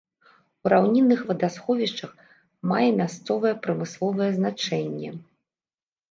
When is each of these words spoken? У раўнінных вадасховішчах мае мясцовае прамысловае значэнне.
У 0.67 0.69
раўнінных 0.71 1.19
вадасховішчах 1.29 2.15
мае 2.71 2.87
мясцовае 3.01 3.51
прамысловае 3.67 4.29
значэнне. 4.39 5.11